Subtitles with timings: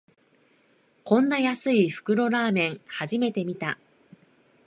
[1.03, 3.77] こんな安い袋ラーメン、初めて見た